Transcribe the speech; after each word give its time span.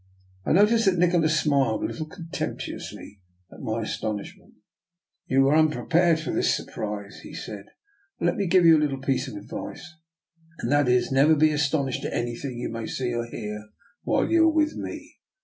I 0.47 0.51
noticed 0.53 0.85
that 0.85 0.97
Nikola 0.97 1.29
smiled 1.29 1.83
a 1.83 1.85
little 1.85 2.07
contemptuously 2.07 3.21
at 3.51 3.59
my 3.61 3.83
astonishment. 3.83 4.55
DR. 5.29 5.35
NIKOLA'S 5.35 5.35
EXPERIMENT, 5.35 5.35
163" 5.35 5.35
You 5.35 5.41
were 5.43 5.55
unprepared 5.55 6.19
for 6.19 6.31
this 6.31 6.55
surprise," 6.55 7.19
he 7.19 7.33
said." 7.35 7.65
Well, 8.19 8.27
let 8.31 8.37
me 8.37 8.47
give 8.47 8.65
you 8.65 8.77
a 8.77 8.81
little 8.81 8.99
piece 8.99 9.27
of 9.27 9.35
advice, 9.37 9.93
and 10.57 10.71
that 10.71 10.87
is, 10.87 11.11
never 11.11 11.35
be 11.35 11.51
astonished 11.51 12.03
at 12.03 12.13
anything 12.13 12.57
you 12.57 12.69
may 12.69 12.87
see 12.87 13.13
or 13.13 13.27
hear 13.27 13.67
while 14.01 14.27
you 14.27 14.45
are 14.47 14.51
with 14.51 14.75
me. 14.75 15.17